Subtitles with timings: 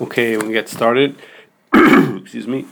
[0.00, 1.16] Okay, we get started.
[1.74, 2.64] Excuse me.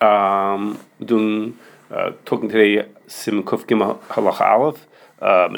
[0.00, 1.58] Um, doing
[1.90, 4.86] uh, talking today Sim Kuf Gimel Halacha Aleph,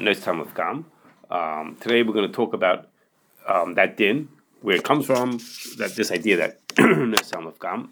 [0.03, 0.85] nice time of Gam.
[1.31, 2.89] Um, today we're going to talk about
[3.47, 4.29] um, that din,
[4.63, 5.39] where it comes from,
[5.79, 7.91] that this idea that nice time of Gam,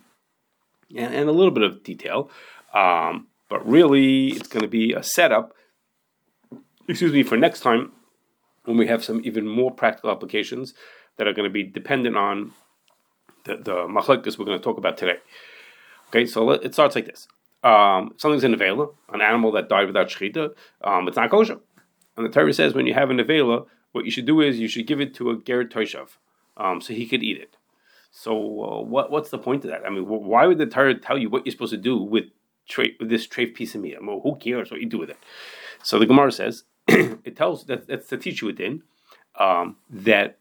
[0.90, 2.30] and, and a little bit of detail.
[2.74, 5.54] Um, but really, it's going to be a setup.
[6.88, 7.92] Excuse me for next time
[8.64, 10.74] when we have some even more practical applications
[11.16, 12.52] that are going to be dependent on
[13.44, 15.18] the, the we're going to talk about today.
[16.08, 17.28] Okay, so let, it starts like this.
[17.62, 21.58] Um, something's in a vela, an animal that died without shechita, um, it's not kosher.
[22.16, 24.68] And the Torah says when you have an avela, what you should do is you
[24.68, 26.10] should give it to a ger toishav,
[26.56, 27.56] um, so he could eat it.
[28.10, 29.84] So uh, what what's the point of that?
[29.84, 32.24] I mean, why would the Torah tell you what you're supposed to do with
[32.68, 33.96] tra- with this treif piece of meat?
[33.96, 35.16] I mean, who cares what you do with it?
[35.82, 38.82] So the Gemara says it tells that that's to teach you din
[39.38, 40.38] um, that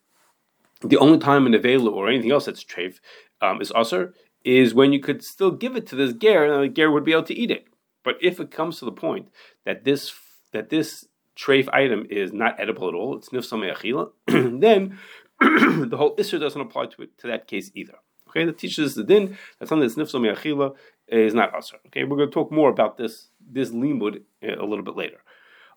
[0.84, 3.00] the only time an avela or anything else that's treif
[3.42, 6.68] um, is usher is when you could still give it to this ger and the
[6.68, 7.66] ger would be able to eat it.
[8.04, 9.30] But if it comes to the point
[9.66, 10.14] that this
[10.52, 14.12] that this treif item is not edible at all, it's nifsam achila,
[14.62, 15.00] then
[15.40, 17.96] the whole isser doesn't apply to it to that case either.
[18.30, 20.76] Okay, that teaches the din that something that's nifsam achila
[21.08, 21.78] is not usher.
[21.88, 25.22] Okay, we're going to talk more about this this limud a little bit later.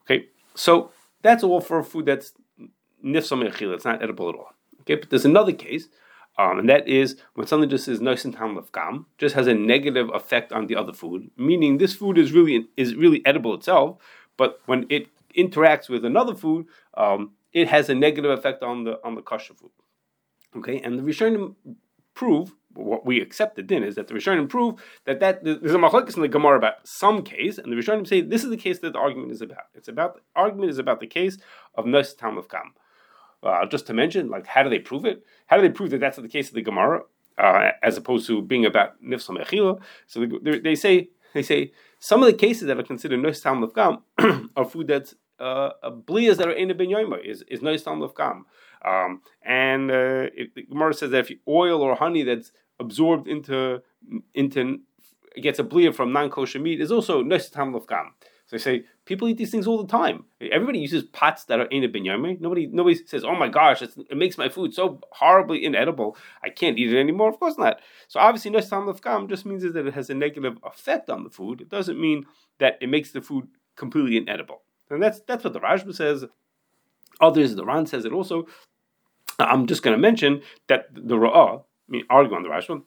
[0.02, 0.90] Okay, so
[1.22, 2.32] that's all for food that's
[3.04, 3.74] nifsam achila.
[3.74, 4.55] It's not edible at all.
[4.86, 5.88] Okay, but there's another case,
[6.38, 9.54] um, and that is when something just is nice and of gam, just has a
[9.54, 13.98] negative effect on the other food, meaning this food is really is really edible itself,
[14.36, 19.00] but when it interacts with another food, um, it has a negative effect on the
[19.04, 19.70] on the kosher food.
[20.56, 21.56] Okay, and the Rishonim
[22.14, 25.78] prove what we accept the din is that the Rishonim prove that that there's a
[25.78, 28.78] machlekes in the Gemara about some case, and the Rishonim say this is the case
[28.80, 29.66] that the argument is about.
[29.74, 31.38] It's about the argument is about the case
[31.74, 32.74] of nice tam of gam.
[33.46, 35.24] Uh, just to mention, like, how do they prove it?
[35.46, 37.02] How do they prove that that's the case of the Gemara,
[37.38, 39.80] uh, as opposed to being about nifsam echila?
[40.06, 43.70] So they, they, say they say some of the cases that are considered nois tam
[43.74, 46.90] gam are food that's uh, that are in a ben
[47.24, 48.46] is is nois tam gam,
[48.84, 52.50] um, and uh, if, the Gemara says that if oil or honey that's
[52.80, 53.80] absorbed into
[54.34, 54.80] into
[55.40, 58.14] gets a blia from non kosher meat is also nois tam gam.
[58.46, 60.24] So they say people eat these things all the time.
[60.40, 62.40] Everybody uses pots that are in a binyame.
[62.40, 66.16] Nobody nobody says, "Oh my gosh, it makes my food so horribly inedible.
[66.44, 67.80] I can't eat it anymore." Of course not.
[68.06, 68.94] So obviously, no sam
[69.28, 71.60] just means that it has a negative effect on the food.
[71.60, 72.26] It doesn't mean
[72.58, 74.62] that it makes the food completely inedible.
[74.90, 76.24] And that's that's what the Rashba says.
[77.20, 78.46] Others, the Ran says it also.
[79.38, 82.82] I'm just going to mention that the Ra'ah, I mean, argue on the Rashba,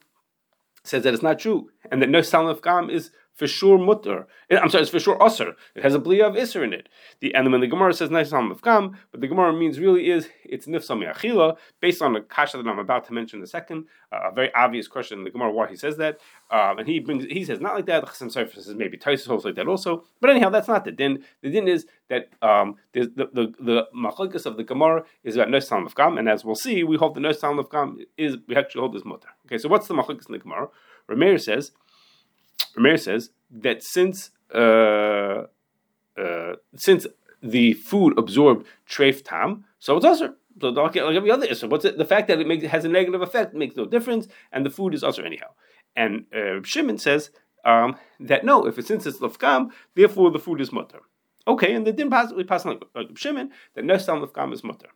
[0.84, 3.10] says that it's not true, and that no salaf gam is
[3.40, 4.26] for sure mutter.
[4.50, 5.54] I'm sorry, it's for sure usr.
[5.74, 6.90] It has a blia of isser in it.
[7.20, 10.28] The, and when the Gemara says nifsam of kam, but the Gemara means really is
[10.44, 13.86] it's nifsam achila, based on the kasha that I'm about to mention in a second.
[14.12, 16.18] Uh, a very obvious question in the Gemara why he says that,
[16.50, 18.14] um, and he brings he says not like that.
[18.14, 21.24] Some says maybe Taisus holds like that also, but anyhow, that's not the din.
[21.40, 25.86] The din is that um, the the the, the of the Gemara is about nifsam
[25.86, 28.80] of kam, and as we'll see, we hold the nifsam of kam is we actually
[28.80, 29.28] hold this mutter.
[29.46, 30.68] Okay, so what's the machlokes in the Gemara?
[31.08, 31.72] Rameir says
[32.76, 35.44] Rameir says that since uh,
[36.16, 37.06] uh, since
[37.42, 40.34] the food absorbed treif tam, so it's usher.
[40.60, 41.68] So like every other issue.
[41.68, 41.96] What's it?
[41.96, 44.94] The fact that it makes, has a negative effect makes no difference, and the food
[44.94, 45.48] is usher anyhow.
[45.96, 47.30] And uh, Shimon says
[47.64, 51.00] um, that no, if it's since it's lafkam, therefore the food is mutter.
[51.46, 54.88] Okay, and they didn't possibly pass on like Shimon that no sound lafkam is mutter.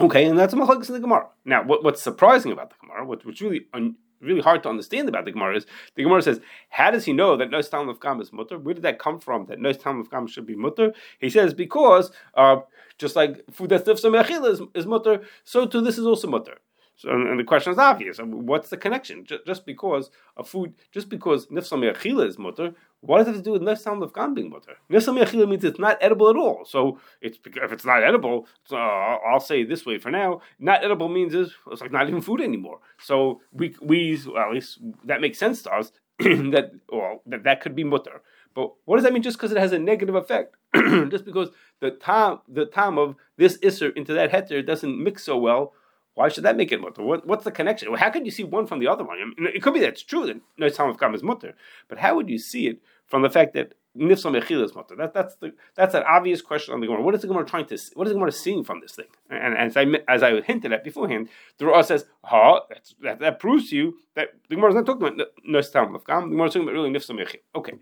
[0.00, 1.28] Okay, and that's a machlokes in the Gemara.
[1.44, 5.08] Now, what, what's surprising about the Gemara, what, what's really un, really hard to understand
[5.08, 6.40] about the Gemara is the Gemara says,
[6.70, 8.58] how does he know that no Talmud of Gam is mutter?
[8.58, 9.46] Where did that come from?
[9.46, 10.92] That no Talmud of Gam should be mutter?
[11.20, 12.60] He says because uh,
[12.98, 16.58] just like food that's is, is mutter, so too this is also mutter.
[16.96, 18.18] So, and the question is obvious.
[18.22, 19.26] What's the connection?
[19.46, 23.42] Just because a food, just because nifsam achila is mutter, what does it have to
[23.42, 24.76] do with nifsam of gam being mutter?
[24.90, 26.64] Nifsam achila means it's not edible at all.
[26.64, 30.40] So it's if it's not edible, so I'll say this way for now.
[30.60, 32.78] Not edible means is it's like not even food anymore.
[33.00, 35.90] So we we well, at least that makes sense to us
[36.20, 38.22] that well that that could be mutter.
[38.54, 39.22] But what does that mean?
[39.22, 40.54] Just because it has a negative effect,
[41.10, 41.50] just because
[41.80, 45.72] the time the time of this isser into that heter doesn't mix so well
[46.14, 47.02] why should that make it mutter?
[47.02, 47.90] What, what's the connection?
[47.90, 49.18] Well, How could you see one from the other one?
[49.18, 51.54] I mean, it could be that it's true that no time of Kam is mutter,
[51.88, 54.94] but how would you see it from the fact that nifsam echil is mutter?
[54.94, 57.02] That, that's the that's an obvious question on the Gemara.
[57.02, 57.78] What is the Gemara trying to?
[57.94, 59.06] What is the Gemara seeing from this thing?
[59.28, 61.28] And, and as I as I hinted at beforehand,
[61.58, 62.60] the Ra says, "Ha,
[63.02, 66.06] that, that proves to you that the Gemara is not talking about no time of
[66.06, 66.24] Kam.
[66.24, 67.74] The Gemara is talking about really nifsam echil." Okay,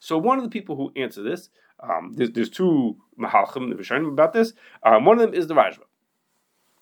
[0.00, 1.50] so one of the people who answer this,
[1.80, 4.52] um, there's, there's two mahalchim the Rishonim about this.
[4.82, 5.85] Um, one of them is the Rashba.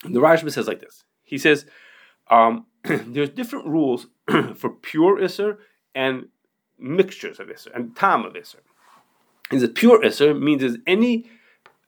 [0.03, 1.05] The Rashba says like this.
[1.23, 1.67] He says,
[2.31, 4.07] um, there's different rules
[4.57, 5.59] for pure Isser
[5.95, 6.29] and
[6.79, 8.61] mixtures of Isser and Tam of Isser.
[9.51, 11.31] Is a pure Isser means is any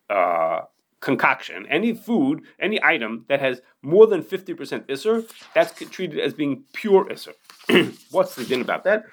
[0.08, 0.60] uh,
[1.00, 6.64] concoction, any food, any item that has more than 50% Isser, that's treated as being
[6.72, 7.34] pure Isser.
[8.10, 9.04] What's the din about that?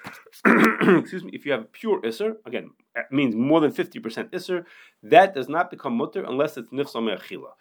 [0.44, 2.70] Excuse me, if you have pure Isser, again,
[3.10, 4.64] means more than 50% Isser,
[5.02, 7.52] that does not become mutter unless it's nifsal me'achila.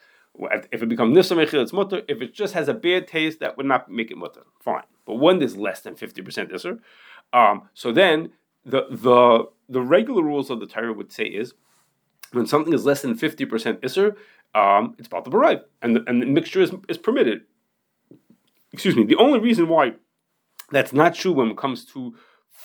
[0.71, 2.01] If it becomes nifsal me'achila, it's mutter.
[2.07, 4.43] If it just has a bad taste, that would not make it mutter.
[4.59, 4.83] Fine.
[5.05, 6.79] But when there's less than 50% Isser,
[7.33, 8.31] um, so then
[8.65, 11.53] the, the, the regular rules of the Torah would say is,
[12.31, 14.15] when something is less than 50% Isser,
[14.55, 17.41] um, it's about to arrive, and the, and the mixture is, is permitted.
[18.71, 19.03] Excuse me.
[19.03, 19.93] The only reason why
[20.71, 22.15] that's not true when it comes to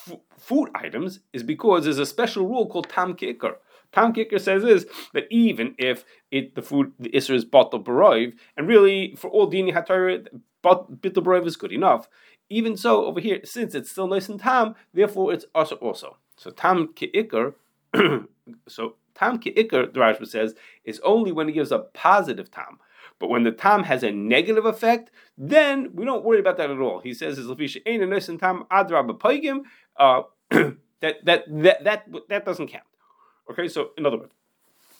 [0.06, 3.56] f- food items is because there's a special rule called tam k'ikar.
[3.93, 8.35] Tam k'ikar says is that even if it the food the isser is bottle baroiv,
[8.56, 10.26] and really for all dini hatar
[10.64, 12.08] bittul baroiv is good enough.
[12.50, 16.17] Even so, over here, since it's still nice and tam, therefore it's also also.
[16.37, 17.55] So tam k'ikar.
[18.69, 20.55] so tam k'ikar, the Rashba says,
[20.85, 22.79] is only when it gives a positive tam.
[23.19, 26.79] But when the tam has a negative effect, then we don't worry about that at
[26.79, 27.00] all.
[27.00, 29.62] He says, "Is lefisha ein and tam adra b'paygim."
[29.96, 30.23] Uh,
[31.00, 32.85] that that that that that doesn't count.
[33.50, 34.32] Okay, so in other words,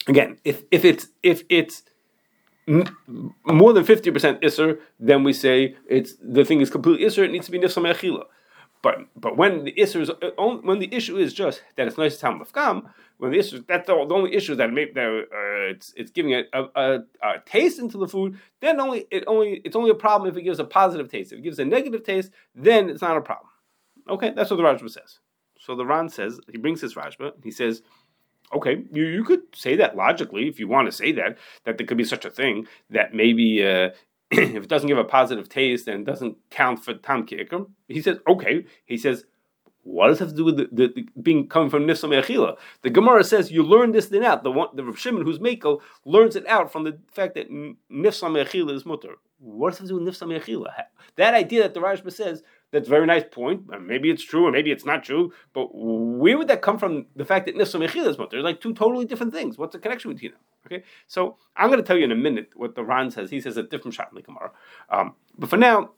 [0.06, 1.82] again, if if it's if it's
[2.66, 7.24] more than fifty percent iser, then we say it's the thing is completely iser.
[7.24, 8.24] It needs to be nifsam echila.
[8.82, 10.30] But but when the issue is uh,
[10.62, 13.86] when the issue is just that it's nice time of gam, when the issue that's
[13.86, 17.98] the, only issue that that uh, it's it's giving a, a, a, a, taste into
[17.98, 21.10] the food, then only it only it's only a problem if it gives a positive
[21.10, 21.32] taste.
[21.32, 23.50] If it gives a negative taste, then it's not a problem.
[24.08, 25.18] Okay, that's what the Rashba says.
[25.58, 27.32] So the Ran says he brings his Rashba.
[27.42, 27.82] He says,
[28.52, 31.86] okay, you, you could say that logically if you want to say that that there
[31.86, 33.90] could be such a thing that maybe uh,
[34.30, 38.18] if it doesn't give a positive taste and doesn't count for tam ki'ikr, he says,
[38.28, 38.66] okay.
[38.84, 39.24] He says,
[39.84, 42.56] what does it have to do with the, the, the being coming from nifsam echila?
[42.82, 44.42] The Gemara says you learn this thing out.
[44.42, 47.74] The one, the Rav Shimon who's Mako learns it out from the fact that nifsam
[47.90, 49.16] echila is mutter.
[49.38, 50.72] What does it have to do with nifsam echila?
[51.16, 53.62] That idea that the Rashba says that's a very nice point.
[53.80, 55.32] Maybe it's true, or maybe it's not true.
[55.54, 57.06] But where would that come from?
[57.16, 58.42] The fact that nifsam echila is mutter.
[58.42, 59.56] Like two totally different things.
[59.56, 60.40] What's the connection between them?
[60.66, 63.30] Okay, so I'm going to tell you in a minute what the Ran says.
[63.30, 64.50] He says a different shot in the Gemara.
[64.90, 65.92] Um, but for now,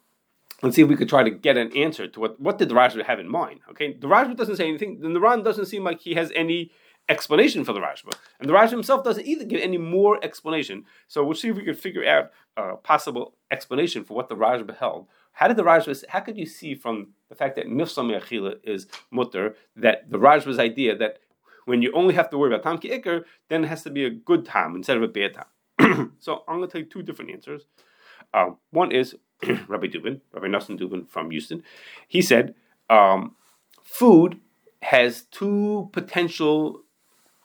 [0.63, 2.75] let's see if we could try to get an answer to what what did the
[2.75, 3.61] Rashba have in mind.
[3.71, 5.01] Okay, the Rashba doesn't say anything.
[5.01, 6.71] Then the Ran doesn't seem like he has any
[7.09, 10.85] explanation for the Rashba, and the Rashba himself doesn't either give any more explanation.
[11.09, 14.77] So we'll see if we can figure out a possible explanation for what the Rashba
[14.77, 15.09] held.
[15.33, 16.05] How did the Rashba?
[16.09, 20.59] How could you see from the fact that nifsam achila is mutter that the Rashba's
[20.59, 21.19] idea that
[21.65, 24.05] when you only have to worry about tam ki ikr, then it has to be
[24.05, 26.13] a good tam instead of a bad tam.
[26.19, 27.67] so I'm going to take two different answers.
[28.35, 29.17] Uh, one is
[29.69, 31.63] Rabbi Dubin, Rabbi Nassim Dubin from Houston.
[32.09, 32.55] He said
[32.89, 33.37] um,
[33.83, 34.41] food
[34.83, 36.83] has two potential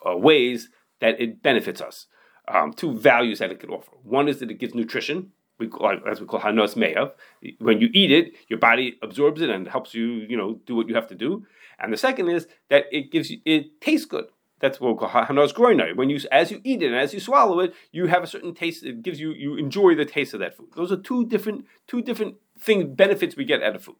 [0.08, 0.70] uh, ways
[1.02, 2.08] that it benefits us,
[2.48, 3.92] um, two values that it could offer.
[4.04, 7.12] One is that it gives nutrition, we call, as we call hanos meyav.
[7.60, 10.88] When you eat it, your body absorbs it and helps you, you know, do what
[10.88, 11.46] you have to do.
[11.80, 14.26] And the second is that it gives you, it tastes good.
[14.60, 15.96] That's what we call hanos groinai.
[15.96, 18.54] When you, as you eat it and as you swallow it, you have a certain
[18.54, 18.84] taste.
[18.84, 20.70] It gives you, you enjoy the taste of that food.
[20.76, 23.96] Those are two different, two different things, benefits we get out of food.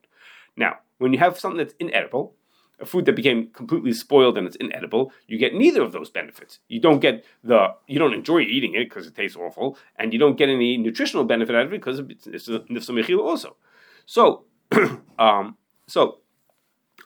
[0.56, 2.36] Now, when you have something that's inedible,
[2.80, 6.60] a food that became completely spoiled and it's inedible, you get neither of those benefits.
[6.68, 10.20] You don't get the you don't enjoy eating it because it tastes awful, and you
[10.20, 13.56] don't get any nutritional benefit out of it because it's nifsa also.
[14.06, 14.46] So,
[15.20, 16.20] um, so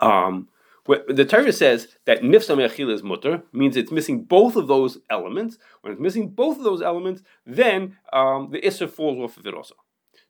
[0.01, 0.49] um,
[0.85, 5.57] the Torah says that nifsa mechila is mutter means it's missing both of those elements.
[5.81, 9.53] When it's missing both of those elements, then um, the isser falls off of it
[9.53, 9.75] also.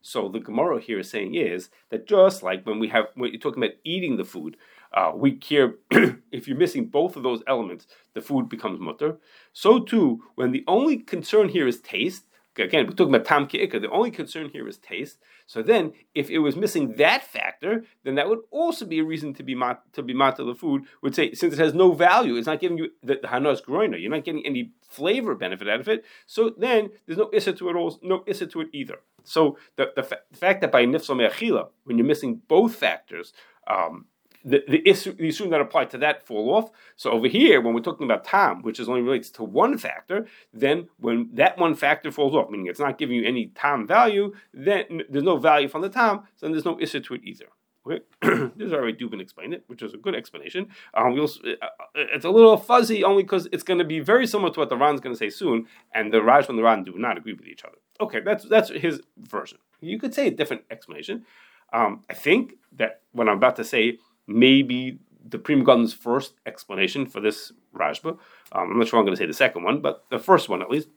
[0.02, 3.40] So the Gemara here is saying is that just like when we have when you're
[3.40, 4.56] talking about eating the food,
[4.92, 5.74] uh, we care
[6.32, 9.18] if you're missing both of those elements, the food becomes mutter.
[9.52, 12.24] So too, when the only concern here is taste,
[12.58, 15.18] again, we're talking about tam ki'ika, the only concern here is taste.
[15.46, 19.34] So then, if it was missing that factor, then that would also be a reason
[19.34, 20.84] to be mat, to be mat the food.
[21.02, 23.96] Would say since it has no value, it's not giving you the, the hanas groiner,
[23.96, 26.04] you're not getting any flavor benefit out of it.
[26.26, 28.98] So then, there's no issa to it all, no issa to it either.
[29.24, 33.32] So the, the, fa- the fact that by nifsal me'achila, when you're missing both factors,
[33.66, 34.06] um,
[34.44, 36.70] the, the, issue, the issue that apply to that fall off.
[36.96, 40.26] So over here, when we're talking about tam, which is only relates to one factor,
[40.52, 44.32] then when that one factor falls off, meaning it's not giving you any tam value,
[44.52, 47.46] then there's no value from the tam, so then there's no issue to it either.
[47.86, 48.00] Okay,
[48.56, 50.68] this is already Dubin explained it, which is a good explanation.
[50.92, 54.52] Um, we'll, uh, it's a little fuzzy only because it's going to be very similar
[54.52, 56.92] to what the Ran's going to say soon, and the Raj and the Ran do
[56.96, 57.78] not agree with each other.
[58.00, 59.58] Okay, that's that's his version.
[59.80, 61.24] You could say a different explanation.
[61.72, 63.98] Um, I think that what I'm about to say
[64.30, 68.18] may be the Pri Megadim's first explanation for this Rashba.
[68.52, 70.62] Um, I'm not sure I'm going to say the second one, but the first one
[70.62, 70.88] at least,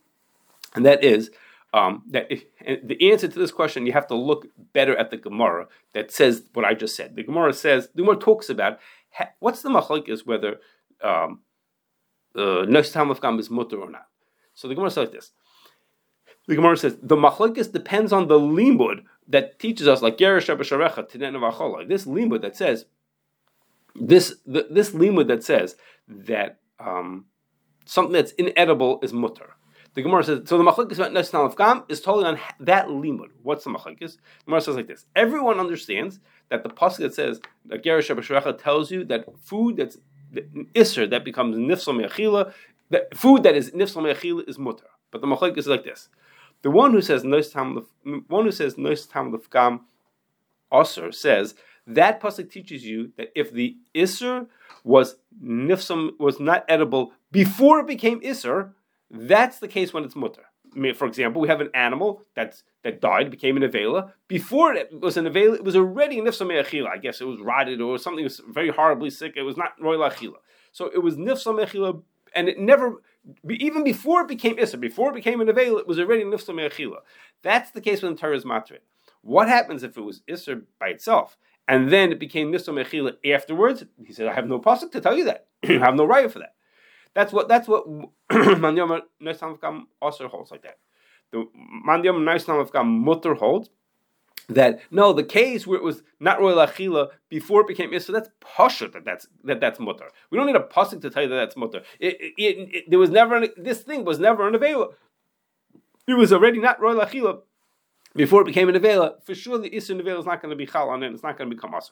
[0.76, 1.30] and that is
[1.74, 2.46] um, that if,
[2.84, 6.44] the answer to this question, you have to look better at the Gemara that says
[6.54, 7.16] what I just said.
[7.16, 8.80] The Gemara says the Gemara talks about
[9.12, 10.60] ha, what's the machlok is whether
[11.04, 11.42] um,
[12.36, 14.08] uh, next time of Gam is mutter or not.
[14.54, 15.32] So the Gemara says like this.
[16.48, 21.10] The Gemara says the machlokes depends on the limud that teaches us, like Gerish Sharecha
[21.10, 22.86] Tinen This limud that says
[23.96, 25.76] this the, this limud that says
[26.08, 27.26] that um,
[27.86, 29.56] something that's inedible is mutter.
[29.94, 30.58] The Gemara says so.
[30.58, 33.30] The machlokes about Nesnal of Gam is totally on that limud.
[33.44, 34.00] What's the machlokes?
[34.00, 36.20] The Gemara says like this: Everyone understands
[36.50, 39.98] that the pasuk that says that Gerish tells you that food that's
[40.76, 42.54] iser that becomes nifsal me'achila,
[42.90, 44.88] that food that is nifsal me'achila is mutter.
[45.12, 46.10] But the machlokes is like this:
[46.64, 47.86] the one who says nois tam
[48.28, 49.82] one who says nois tam lefkam
[50.74, 51.54] aser says
[51.88, 54.48] that pasuk teaches you that if the iser
[54.84, 58.74] was nifsam was not edible before it became iser,
[59.10, 60.44] that's the case when it's mutter.
[60.96, 64.12] For example, we have an animal that's that died, became an avela.
[64.28, 66.88] Before it was an avela, it was already an nifsam achila.
[66.88, 69.34] I guess it was rotted or something was very horribly sick.
[69.36, 70.38] It was not royal achila.
[70.72, 72.02] So it was nifsam achila,
[72.36, 73.02] and it never
[73.50, 76.98] even before it became Issa, before it became an Avail, it was already Nifsa Me'achila.
[77.42, 78.80] That's the case when the Torah is Matrit.
[79.22, 81.38] What happens if it was Issa by itself,
[81.68, 83.84] and then it became Nifsa Me'achila afterwards?
[84.06, 85.48] He said, I have no pasuk to tell you that.
[85.64, 86.56] I have no right for that.
[87.14, 87.88] That's what that's what
[88.32, 90.78] Mandiyam Neisam also holds like that.
[91.32, 91.48] The
[91.88, 93.70] Mandiyam Neisam Mutter holds
[94.50, 98.30] that no, the case where it was not royal achila before it became so that's
[98.42, 100.10] pasha that that's that that's mutter.
[100.30, 101.84] We don't need a pasuk to tell you that that's mutter.
[102.00, 104.94] It, it, it, there was never an, this thing was never avela.
[106.08, 107.42] It was already not royal achila
[108.16, 109.24] before it became an avela.
[109.24, 111.14] For sure, the isur avela is not going to be chal on it.
[111.14, 111.92] It's not going to become asr.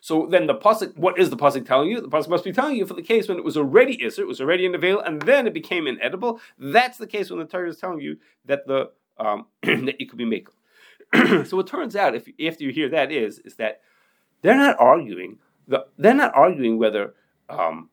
[0.00, 2.00] So then the pasuk, what is the pasuk telling you?
[2.00, 4.28] The pasuk must be telling you for the case when it was already isur, it
[4.28, 6.40] was already in the and then it became inedible.
[6.58, 10.18] That's the case when the Torah is telling you that the um, that you could
[10.18, 11.46] be makel.
[11.46, 13.80] so it turns out, if after you hear that is, is that
[14.42, 15.38] they're not arguing.
[15.66, 17.14] The, they're not arguing whether
[17.48, 17.90] um,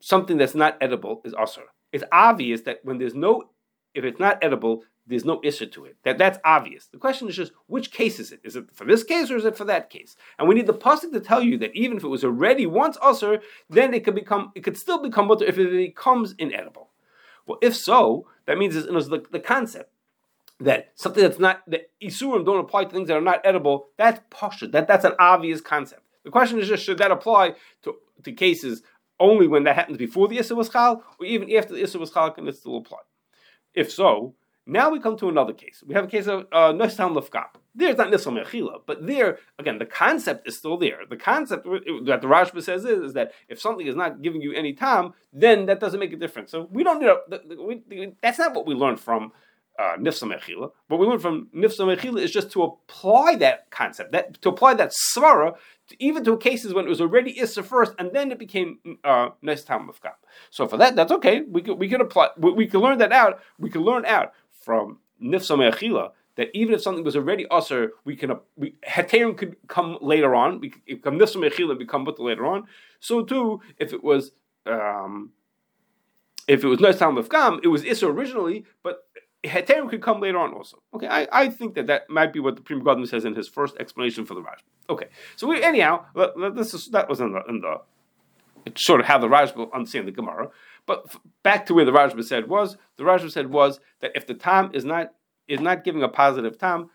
[0.00, 1.64] something that's not edible is usher.
[1.92, 3.50] It's obvious that when there's no,
[3.94, 5.96] if it's not edible, there's no issue to it.
[6.04, 6.86] That that's obvious.
[6.86, 8.40] The question is just which case is it?
[8.42, 10.16] Is it for this case or is it for that case?
[10.38, 12.96] And we need the pasuk to tell you that even if it was already once
[13.02, 16.90] usher, then it could become, it could still become mutter if it becomes inedible.
[17.46, 19.90] Well, if so, that means it was the, the concept
[20.60, 23.88] that something that's not that isurim don't apply to things that are not edible.
[23.96, 24.68] That's posture.
[24.68, 26.02] That that's an obvious concept.
[26.24, 28.82] The question is just should that apply to, to cases
[29.20, 32.10] only when that happens before the issur was chal, or even after the issur was
[32.10, 32.98] chal, can it still apply?
[33.74, 34.34] If so,
[34.66, 35.82] now we come to another case.
[35.86, 37.46] We have a case of uh, Noshtam Lefkam.
[37.74, 41.00] There's not Nisal Mechila, but there, again, the concept is still there.
[41.08, 44.52] The concept that the Rashba says is, is that if something is not giving you
[44.52, 46.50] any time, then that doesn't make a difference.
[46.52, 49.32] So we don't need a, the, the, we, that's not what we learned from
[49.76, 50.70] uh, nifsa mechila.
[50.86, 54.74] What we learned from nifsa mechila is just to apply that concept, that to apply
[54.74, 55.56] that svara,
[55.88, 59.30] to, even to cases when it was already issa first, and then it became uh,
[59.42, 59.90] gam.
[60.50, 61.42] So for that, that's okay.
[61.42, 62.28] We could we could apply.
[62.38, 63.40] We, we could learn that out.
[63.58, 64.32] We could learn out
[64.64, 69.56] from nifsa mechila that even if something was already usher, we can we heterim could
[69.68, 70.60] come later on.
[70.60, 72.64] We could come nifsa mechila become but later on.
[73.00, 74.32] So too, if it was.
[74.66, 75.30] Um,
[76.46, 79.04] if it was no time of gam, it was issa originally, but
[79.44, 80.82] Heterim could come later on also.
[80.94, 83.48] Okay, I, I think that that might be what the Pri Megadim says in his
[83.48, 84.58] first explanation for the Raj.
[84.88, 86.04] Okay, so we, anyhow,
[86.54, 87.80] this is, that was in the, in the
[88.76, 90.50] sort of how the Rashba understand the Gemara.
[90.86, 94.26] But f- back to where the Rashba said was, the Rashba said was that if
[94.26, 95.12] the tam is not
[95.48, 96.90] is not giving a positive tam,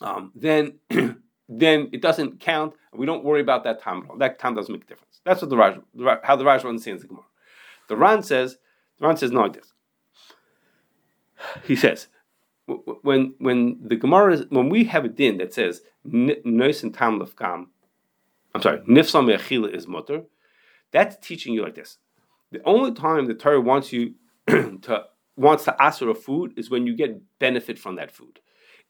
[0.00, 0.78] um, then
[1.48, 2.74] then it doesn't count.
[2.94, 4.18] We don't worry about that time at all.
[4.18, 5.20] That time doesn't make a difference.
[5.24, 5.78] That's what the Raj,
[6.22, 7.24] how the Rashba understands the Gemara.
[7.88, 8.58] The Ran says,
[8.98, 9.72] the Ran says no like this
[11.64, 12.08] he says,
[12.66, 17.20] when when the Gemara is, when we have a din that says nois and tam
[17.20, 17.66] lefkam,
[18.54, 20.22] I'm sorry, nifsam mechila is mutter,
[20.90, 21.98] that's teaching you like this.
[22.52, 24.14] The only time the Torah wants you
[24.46, 25.04] to
[25.36, 28.40] wants to ask for a food is when you get benefit from that food.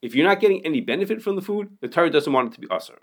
[0.02, 2.60] If you're not getting any benefit from the food, the Torah doesn't want it to
[2.60, 2.98] be asur.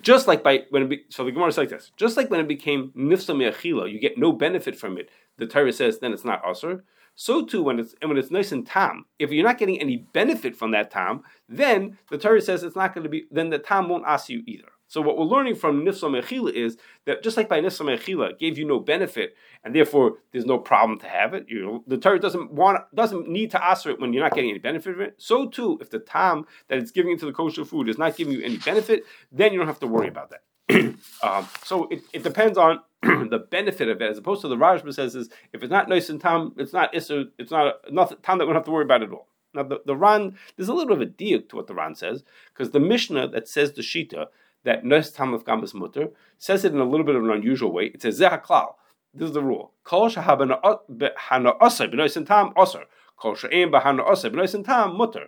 [0.00, 1.90] Just like by when it be, so the Gemara is like this.
[1.96, 5.10] Just like when it became nifsa me'achila, you get no benefit from it.
[5.38, 6.82] The Torah says then it's not asur.
[7.16, 10.54] So too, when it's when it's nice and tam, if you're not getting any benefit
[10.54, 13.24] from that tam, then the Torah says it's not going to be.
[13.32, 14.70] Then the tam won't ask you either.
[14.90, 18.58] So what we're learning from Nifsa Mechila is that just like by Nifsa Mechila, gave
[18.58, 21.46] you no benefit, and therefore there's no problem to have it.
[21.48, 24.50] You know, the Torah doesn't want doesn't need to answer it when you're not getting
[24.50, 25.14] any benefit of it.
[25.16, 28.32] So too, if the time that it's giving into the kosher food is not giving
[28.32, 30.96] you any benefit, then you don't have to worry about that.
[31.22, 34.92] um, so it, it depends on the benefit of it, as opposed to the Rashba
[34.92, 38.38] says is if it's not nice and tam, it's not isser, it's not nothing tam
[38.38, 39.28] that we don't have to worry about at all.
[39.54, 41.94] Now the, the Ran, there's a little bit of a diuk to what the Ran
[41.94, 44.26] says, because the Mishnah that says the Shita
[44.64, 47.86] that Nes Tam of Mutter says it in a little bit of an unusual way.
[47.94, 48.74] It says Zehaklal.
[49.12, 49.72] This is the rule.
[49.82, 52.84] Kol shahabana osay b'nois tam osar.
[53.16, 55.26] Kol she'em b'hana osay b'nois tam mutter.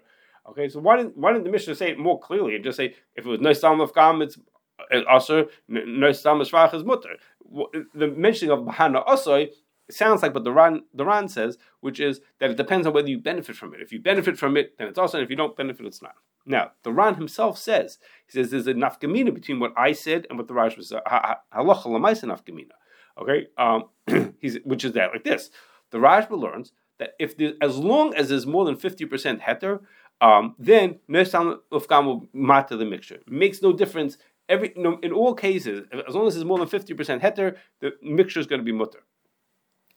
[0.49, 2.95] Okay, so why didn't why didn't the Mishnah say it more clearly and just say
[3.17, 4.39] if it was Nes Tam of Gam, it's
[4.93, 7.17] uh, osar, Nes Tam Shvach is mutter.
[7.95, 9.49] The mentioning of b'hana osay
[9.89, 12.93] it sounds like what the Ran, the Ran says, which is that it depends on
[12.93, 13.81] whether you benefit from it.
[13.81, 16.15] If you benefit from it, then it's also, and if you don't benefit, it's not.
[16.45, 20.39] Now, the Ran himself says, he says there's a nafkamina between what I said and
[20.39, 22.73] what the Raj was, halacha lamaisa nafkamina.
[23.21, 25.51] Okay, um, he's, which is that like this.
[25.91, 29.81] The Rashba learns that if there, as long as there's more than 50% heter,
[30.21, 33.17] um, then Nesam Ufgam will matter the mixture.
[33.17, 34.17] It makes no difference.
[34.49, 38.41] Every no, in all cases, as long as there's more than 50% heter, the mixture
[38.41, 39.05] is going to be mutter.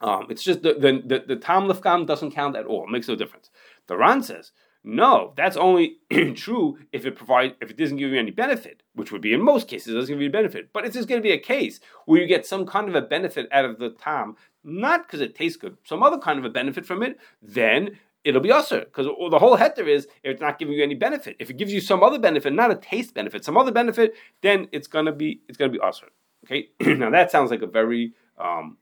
[0.06, 2.84] Um, it's just the the, the, tam lefkam doesn't count at all.
[2.84, 3.50] It makes no difference.
[3.88, 4.52] The Ran says
[4.88, 5.98] no, that's only
[6.36, 9.42] true if it provide if it doesn't give you any benefit, which would be in
[9.44, 10.70] most cases it doesn't give you a benefit.
[10.72, 13.02] But if there's going to be a case where you get some kind of a
[13.02, 16.52] benefit out of the tam, not because it tastes good, some other kind of a
[16.52, 20.60] benefit from it, then it'll be usher because the whole heter is if it's not
[20.60, 21.36] giving you any benefit.
[21.40, 24.68] If it gives you some other benefit, not a taste benefit, some other benefit, then
[24.72, 26.10] it's gonna be it's gonna be usher.
[26.46, 28.78] Okay, now that sounds like a very um,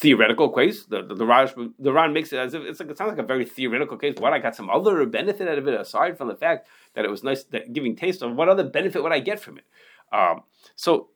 [0.00, 0.84] theoretical case.
[0.84, 3.18] The the, the, Raj, the Ran makes it as if it's like it sounds like
[3.18, 4.14] a very theoretical case.
[4.18, 7.10] What I got some other benefit out of it aside from the fact that it
[7.10, 9.64] was nice that giving taste of what other benefit would I get from it?
[10.12, 10.42] Um,
[10.74, 11.08] so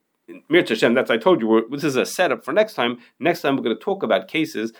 [0.49, 1.67] Mir Hashem, that's I told you.
[1.69, 2.99] This is a setup for next time.
[3.19, 4.73] Next time we're going to talk about cases,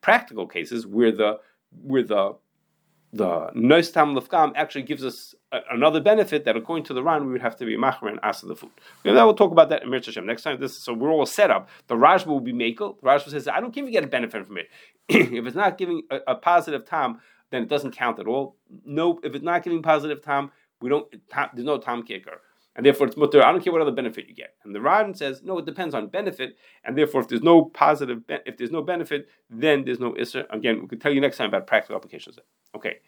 [0.00, 1.38] practical cases where the
[1.82, 2.36] where the
[3.12, 7.26] the Nois Tam Lefkam actually gives us a, another benefit that according to the Ran
[7.26, 8.70] we would have to be Machmer and Asa the food.
[9.04, 10.60] And then we'll talk about that in Mir Hashem next time.
[10.60, 11.68] This so we're all set up.
[11.88, 13.00] The Rashba will be Makel.
[13.00, 14.68] The Rashba says, I don't if you get a benefit from it.
[15.08, 18.56] if it's not giving a, a, positive time, then it doesn't count at all.
[18.84, 21.12] No, if it's not giving positive time, we don't
[21.54, 22.40] there's no time kicker
[22.80, 23.44] and therefore it's mutter.
[23.44, 24.54] I don't care what other benefit you get.
[24.64, 28.22] And the Ran says no, it depends on benefit, and therefore if there's no positive,
[28.26, 30.46] if there's no benefit, then there's no isser.
[30.48, 32.38] Again, we could tell you next time about practical applications.
[32.74, 33.00] Okay,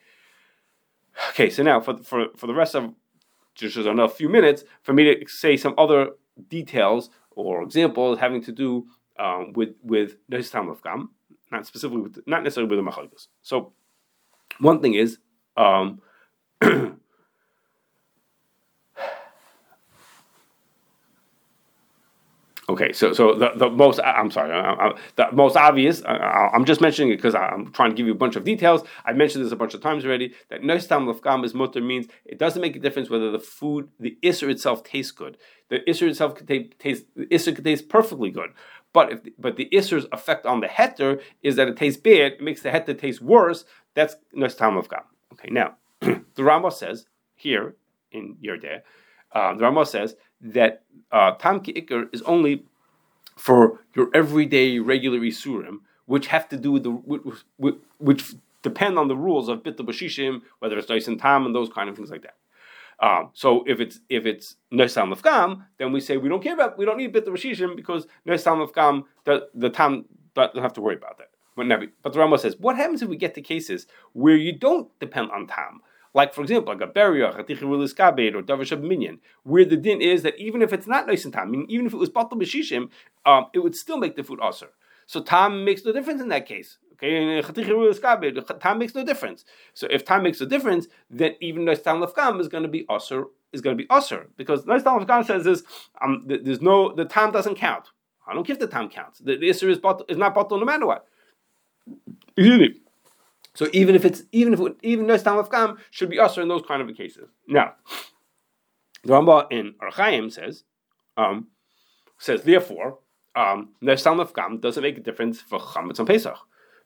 [1.30, 1.48] okay.
[1.48, 2.92] So now for for for the rest of
[3.54, 6.10] just another few minutes for me to say some other
[6.50, 8.86] details or examples having to do
[9.18, 11.12] um, with with of Gam,
[11.50, 13.28] not specifically with, not necessarily with the Machalgus.
[13.40, 13.72] So
[14.58, 15.16] one thing is.
[15.56, 16.02] Um,
[22.68, 26.00] Okay, so so the, the most I'm sorry, I, I, the most obvious.
[26.04, 28.84] I, am just mentioning it because I'm trying to give you a bunch of details.
[29.04, 30.32] I mentioned this a bunch of times already.
[30.48, 34.16] That noistam lefkam is mutter means it doesn't make a difference whether the food, the
[34.22, 35.38] isser itself tastes good.
[35.70, 36.46] The isser itself could
[36.78, 38.50] taste, the isser could taste perfectly good.
[38.92, 42.40] But if but the isser's effect on the heter is that it tastes bad, it
[42.40, 43.64] makes the heter taste worse.
[43.94, 45.02] That's noistam lefkam.
[45.32, 47.74] Okay, now the Rama says here
[48.12, 48.82] in Yoreh De'ah,
[49.34, 52.64] uh, the Rama says that uh, tam ikr is only
[53.36, 59.08] for your everyday regular isurim, which have to do with the which, which depend on
[59.08, 62.22] the rules of bit bashishim, whether it's and tam and those kind of things like
[62.22, 62.36] that.
[63.00, 66.78] Um, so if it's if it's nesam lefkam, then we say we don't care about
[66.78, 70.96] we don't need bit bashishim because nesam lefkam the the tam doesn't have to worry
[70.96, 71.28] about that.
[71.54, 71.68] But,
[72.02, 75.30] but the Rama says, what happens if we get to cases where you don't depend
[75.30, 75.82] on tam?
[76.14, 80.60] Like, for example, like a burial, or Davar Sheb'minyan, where the din is that even
[80.60, 82.90] if it's not nice and tam, meaning even if it was Batal Bashishim,
[83.24, 84.68] um, it would still make the food usher.
[85.06, 86.78] So tam makes no difference in that case.
[86.94, 89.44] Okay, time makes no difference.
[89.74, 92.84] So if time makes a difference, then even nice tam lefkam is going to be
[92.88, 95.64] usher is going to be usher because nice tam lefkam says is
[96.00, 97.88] um, there's no the time doesn't count.
[98.26, 99.18] I don't care if the time counts.
[99.18, 101.06] The, the is, is not bottle no matter what.
[102.36, 102.81] Excuse me.
[103.54, 106.42] So even if it's even if it, even no stam of kam should be usher
[106.42, 107.28] in those kind of cases.
[107.46, 107.74] Now,
[109.04, 110.64] the Rambam in Orach Chaim says
[111.16, 111.48] um,
[112.18, 112.98] says therefore
[113.34, 113.94] um, no
[114.26, 116.36] kam doesn't make a difference for chametz on Pesach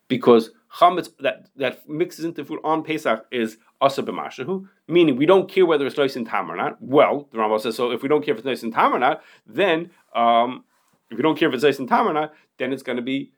[0.09, 5.49] because chametz that that mixes into food on Pesach is asa b'mashahu, meaning we don't
[5.49, 6.81] care whether it's nice in tam or not.
[6.81, 7.93] Well, the Rambam says so.
[7.93, 10.65] If we don't care if it's nice in tam or not, then um,
[11.11, 13.03] if we don't care if it's nice in tam or not, then it's going to
[13.03, 13.33] be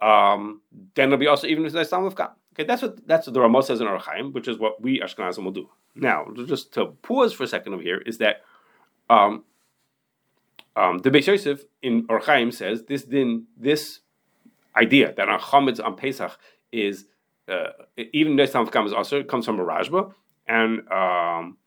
[0.00, 0.60] um,
[0.94, 2.16] then it'll be also even if it's nice tam of.
[2.52, 5.00] Okay, that's what that's what the Ramah says in Orach Chaim, which is what we
[5.00, 5.68] Ashkenazim will do.
[5.94, 8.42] Now, just to pause for a second over here, is that
[9.10, 9.44] Um,
[10.74, 14.00] um, the Beis Yosef in Orach Chaim says this din, this
[14.74, 16.38] idea that on Chametz on Pesach
[16.70, 17.06] is
[17.48, 17.72] uh,
[18.12, 20.12] even though Tam is also comes from a Rashba,
[20.46, 21.58] and um,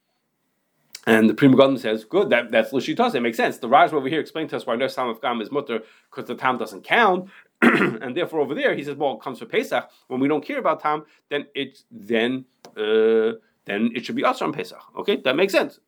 [1.05, 3.59] and the Pri Megadim says, good, that, that's Lishitas, it makes sense.
[3.59, 6.57] The Rashba over here explained to us why of Gam is mutter because the Tam
[6.57, 7.29] doesn't count,
[7.61, 9.89] and therefore over there he says, well, it comes from Pesach.
[10.07, 13.33] When we don't care about Tam, then it's then uh,
[13.65, 14.81] then it should be also on Pesach.
[14.97, 15.79] Okay, that makes sense.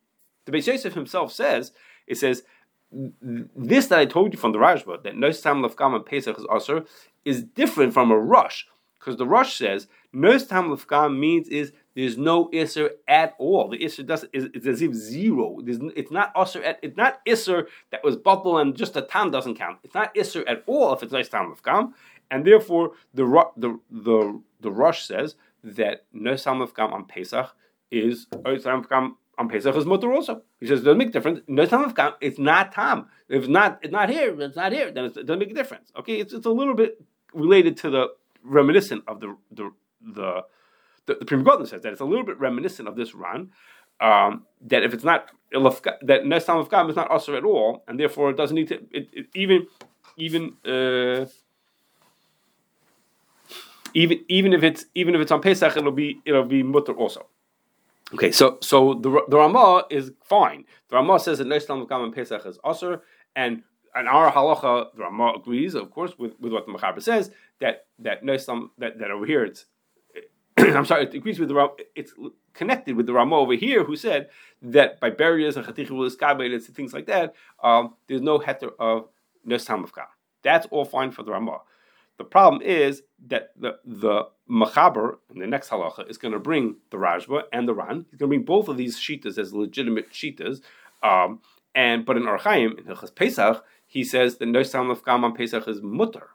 [0.46, 1.74] The Beis Yosef himself says,
[2.08, 2.44] it says
[2.92, 6.38] this that I told you from the Rashba, that no Tam of Gam and Pesach
[6.38, 6.86] is also,
[7.26, 8.64] is different from a Rosh.
[8.98, 13.70] Because the Rosh says, no Tam of Gam means is there's no Isser at all.
[13.70, 15.58] The Isser doesn't, is it's as if zero.
[15.64, 19.32] There's, it's not Isser at it's not Isser that was bottle and just a Tam
[19.32, 19.80] doesn't count.
[19.84, 21.96] It's not Isser at all if it's no Tam of Gam.
[22.30, 23.26] And therefore the
[23.58, 27.56] the the the Rosh says that no Tam of Gam on Pesach
[27.90, 30.44] is no Tam of Gam on Pesach is mutter also.
[30.60, 31.40] He says it doesn't make a difference.
[31.48, 33.08] No time of Gam, it's not Tam.
[33.28, 34.40] If it's not, it's not here.
[34.40, 34.92] It's not here.
[34.92, 35.92] Then it doesn't make a difference.
[35.98, 37.02] Okay, it's, it's a little bit
[37.34, 38.08] related to the
[38.44, 40.44] reminiscent of the the the
[41.08, 43.52] the, the Pri Megadim says that it's a little bit reminiscent of this run.
[44.00, 48.00] Um, that if it's not that Nesam of Gam is not usher at all, and
[48.00, 49.66] therefore it doesn't need to it, it, even
[50.18, 51.26] even uh,
[53.96, 57.26] even even if it's even if it's on Pesach, it'll be it'll be mutter also.
[58.14, 60.66] Okay, so so the the Ramah is fine.
[60.90, 63.02] The Ramah says that Nesam of Gam and Pesach is usher,
[63.36, 63.64] and
[63.96, 67.88] and our halacha, the Ramah agrees, of course, with, with what the Mechaber says that
[68.00, 69.66] that some that, that over here it's
[70.76, 72.14] I'm sorry, it agrees with the it's
[72.54, 74.30] connected with the Ramah over here who said
[74.62, 79.10] that by barriers and chatichul things like that, um, there's no heter of
[79.48, 79.92] nesam of
[80.44, 81.60] That's all fine for the Ramah.
[82.18, 86.78] The problem is that the the Machaber in the next halacha is going to bring
[86.90, 88.06] the Rashba and the Ran.
[88.10, 90.62] He's going to bring both of these shitas as legitimate shitas.
[91.04, 91.42] Um,
[91.76, 95.36] and but in Orach Chaim in Hilchas Pesach, he says that no sound of on
[95.36, 96.30] Pesach is mutter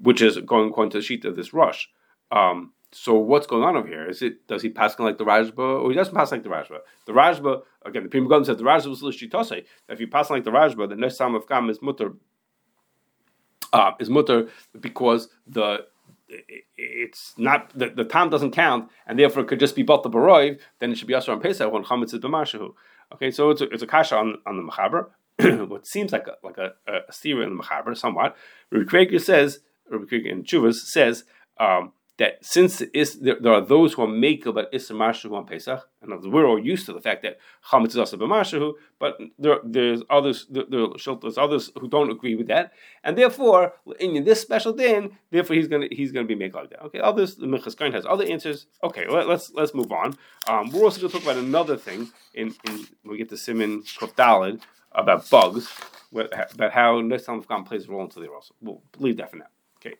[0.00, 1.86] which is going according to the sheet of this Rosh.
[2.30, 4.08] Um, so what's going on over here?
[4.08, 6.78] Is it does he pass like the Rashba or he doesn't pass like the Rashba?
[7.06, 9.64] The Rashba again, the Pri Megadim said the Rashba was lishitose.
[9.88, 12.12] If you pass like the Rashba, the next time of Gam is mutter
[13.72, 14.48] uh, is mutter
[14.80, 15.86] because the
[16.76, 20.10] it's not the, the time doesn't count, and therefore it could just be bought the
[20.10, 20.58] baroiv.
[20.78, 22.74] Then it should be also on Pesach when chametz is b'mashahu.
[23.14, 25.08] Okay, so it's a, it's a kasha on, on the machaber.
[25.68, 28.36] what seems like a like a, a, a in the machaber somewhat.
[28.70, 31.24] Rabbi says Rabbi in Chuvas says
[31.58, 35.46] um, that since is, there, there, are those who are make about Issa Mashahu on
[35.46, 37.38] Pesach, and we're all used to the fact that
[37.70, 42.48] Chametz is also b'mashahu, but there, there's others there, there's others who don't agree with
[42.48, 42.72] that,
[43.04, 46.82] and therefore in this special din, therefore he's gonna he's gonna be made like that.
[46.86, 48.66] Okay, others the Minchas has other answers.
[48.82, 50.16] Okay, let, us let's, let's move on.
[50.48, 53.82] Um, we're also to talk about another thing in, in when we get to Simon
[53.82, 55.72] Kuf Daled about bugs,
[56.12, 58.54] about how Nesam of plays a role into the also.
[58.60, 59.46] We'll leave that for now.
[59.80, 59.94] Okay,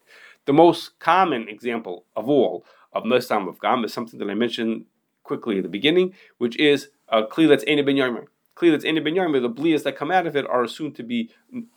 [0.48, 4.86] the most common example of all of Nosam of Gam is something that I mentioned
[5.22, 8.24] quickly at the beginning, which is a kli that's Ena ben Yarmer.
[8.56, 11.30] Kli that's ben Yarmer, the blias that come out of it are assumed to be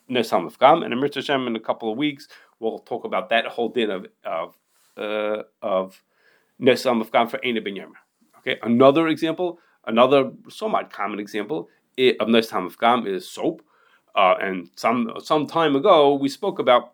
[0.09, 0.83] Nosam of Gam.
[0.83, 2.29] And Mitzvah Hashem, in a couple of weeks,
[2.61, 4.57] we'll talk about that whole din of of
[4.95, 6.01] uh, of
[6.57, 8.01] Nosam of Gam for Ena ben Yarmer.
[8.37, 11.67] Okay, another example, another somewhat common example
[12.21, 13.63] of Nosam of Gam is soap.
[14.15, 16.93] Uh, and some some time ago, we spoke about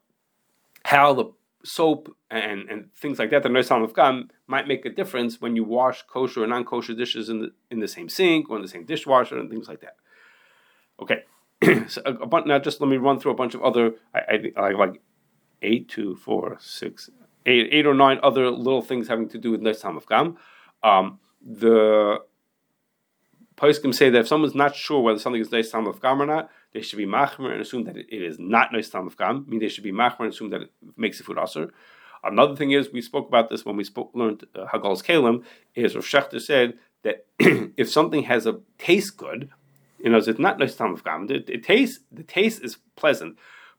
[0.83, 1.36] how the
[1.67, 5.55] soap and, and things like that, the Noisam of Gam, might make a difference when
[5.55, 8.61] you wash kosher or non kosher dishes in the, in the same sink or in
[8.61, 9.95] the same dishwasher and things like that.
[11.01, 11.23] Okay,
[11.87, 14.19] so a, a, now just let me run through a bunch of other, I,
[14.57, 15.01] I, I like
[15.61, 17.09] eight, two, four, six,
[17.45, 20.37] eight, eight or nine other little things having to do with Noisam of.
[20.83, 22.19] Um, the
[23.57, 26.49] Poskim say that if someone's not sure whether something is Noisam of Gam or not,
[26.73, 29.45] they should be machmer and assume that it is not of gam.
[29.47, 31.73] I mean, they should be machmer and assume that it makes the food aser.
[32.23, 35.43] Another thing is, we spoke about this when we spoke, learned uh, Hagalas Keilim,
[35.75, 39.49] is Rav said that if something has a taste good,
[39.99, 41.27] you know, it's not nice tam of gam.
[41.29, 43.37] It, it tastes, the taste is pleasant,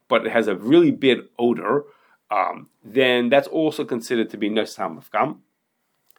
[0.09, 1.85] but it has a really bad odor.
[2.31, 5.43] Um, then that's also considered to be nice tam of gam.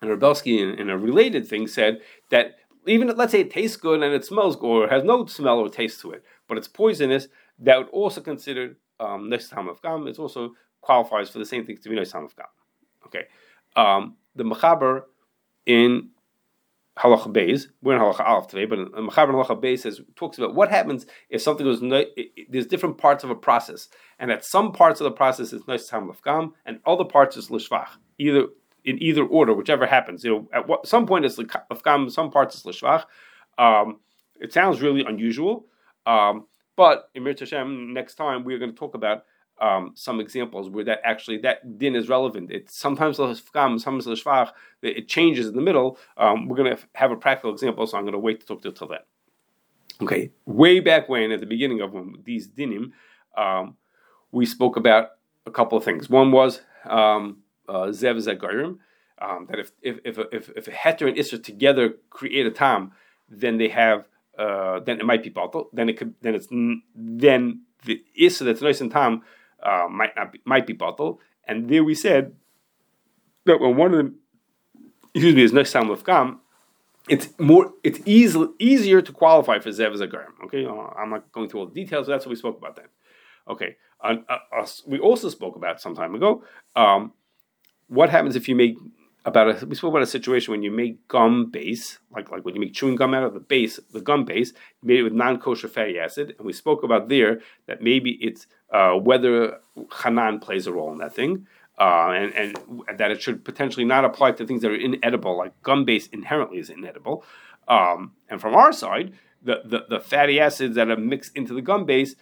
[0.01, 2.55] And Rebelsky, in, in, a related thing, said that
[2.87, 5.69] even let's say it tastes good and it smells good or has no smell or
[5.69, 10.07] taste to it, but it's poisonous, that would also consider um, Nesam of Gam.
[10.07, 12.47] It also qualifies for the same thing to be Nesam of Gam.
[13.05, 13.25] Okay.
[13.77, 15.03] Um, the Mechaber
[15.65, 16.09] in
[16.97, 20.37] Halacha Beis, we're in Halacha Aleph today, but in Mechaber in Halacha Beis says, talks
[20.37, 23.87] about what happens if something goes, it, it, there's different parts of a process,
[24.19, 27.47] and at some parts of the process is Nesam of Gam, and other parts is
[27.47, 27.87] Lishvach.
[28.17, 28.47] Either
[28.83, 30.23] in either order, whichever happens.
[30.23, 33.05] You know, at what, some point it's Lefgam, some parts it's Lishvach.
[33.57, 33.99] Um,
[34.39, 35.67] It sounds really unusual,
[36.05, 39.25] um, but in Mirta Hashem, next time we're going to talk about
[39.59, 42.51] um, some examples where that actually that din is relevant.
[42.51, 44.07] It's sometimes sometimes
[44.81, 45.97] it changes in the middle.
[46.17, 48.61] Um, we're going to have a practical example, so I'm going to wait to talk
[48.61, 48.99] to till then.
[50.01, 52.93] Okay, way back when, at the beginning of these dinim,
[53.37, 53.75] um,
[54.31, 55.09] we spoke about
[55.45, 56.09] a couple of things.
[56.09, 58.77] One was um, uh, zev
[59.21, 62.93] um, that if if if if, if a heter and isra together create a tam,
[63.27, 64.07] then they have
[64.39, 65.67] uh, then it might be batal.
[65.73, 66.47] Then it could then it's
[66.95, 69.21] then the isra that's nice and tam
[69.61, 71.17] uh, might not be, might be batal.
[71.47, 72.33] And there we said
[73.45, 74.15] that when one of them
[75.13, 76.39] excuse me is nice tam gam,
[77.09, 80.33] it's more it's easy, easier to qualify for zev as a zagorim.
[80.45, 82.07] Okay, uh, I'm not going through all the details.
[82.07, 82.87] But that's what we spoke about then.
[83.47, 86.43] Okay, uh, uh, we also spoke about some time ago.
[86.75, 87.13] Um,
[87.87, 88.77] what happens if you make
[89.29, 92.55] about a, we spoke about a situation when you make gum base, like like when
[92.55, 94.49] you make chewing gum out of the base, the gum base,
[94.81, 98.47] you made it with non-kosher fatty acid, and we spoke about there that maybe it's
[98.73, 99.59] uh, whether
[100.03, 101.47] hanan plays a role in that thing,
[101.79, 105.53] uh, and and that it should potentially not apply to things that are inedible, like
[105.61, 107.23] gum base inherently is inedible,
[107.67, 111.61] um, and from our side, the, the the fatty acids that are mixed into the
[111.61, 112.15] gum base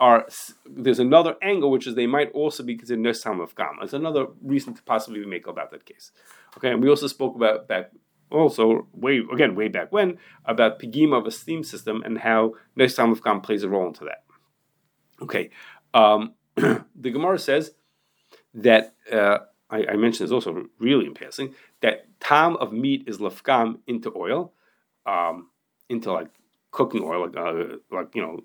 [0.00, 0.26] are
[0.66, 3.78] there's another angle which is they might also be considered nesam of gam.
[3.82, 6.12] It's another reason to possibly make about that case.
[6.56, 7.90] Okay, and we also spoke about back
[8.30, 13.12] also way again way back when about pigima of a steam system and how nesam
[13.12, 14.24] of gam plays a role into that.
[15.22, 15.50] Okay,
[15.92, 17.72] um, the Gemara says
[18.54, 19.38] that uh,
[19.70, 24.12] I, I, mentioned this also really in passing that tam of meat is lafgam into
[24.16, 24.52] oil,
[25.06, 25.50] um,
[25.88, 26.28] into like
[26.70, 28.40] cooking oil, like uh, like you know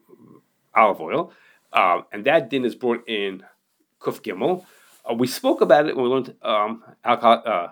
[0.80, 1.32] olive oil,
[1.74, 3.44] um, and that din is brought in
[4.00, 4.66] Kuf Gimel.
[5.10, 7.68] Uh, we spoke about it when we learned um, uh,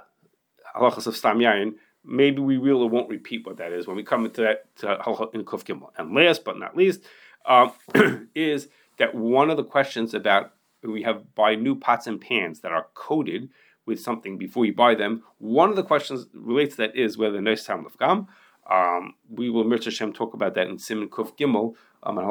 [0.75, 1.75] halachas of Stam Yayin.
[2.03, 4.87] Maybe we really won't repeat what that is when we come into that to
[5.33, 5.89] in Kuf Gimel.
[5.97, 7.01] And last but not least
[7.45, 7.71] um,
[8.35, 12.71] is that one of the questions about we have buy new pots and pans that
[12.71, 13.49] are coated
[13.85, 15.23] with something before you buy them.
[15.39, 18.27] One of the questions relates to that is whether nice time of gam.
[18.69, 22.27] Um, we will Mirza Hashem talk about that in Simon Kuf Gimel um, and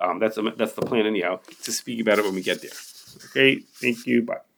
[0.00, 2.70] um, that's that's the plan anyhow to speak about it when we get there.
[3.30, 4.22] Okay, thank you.
[4.22, 4.53] Bye.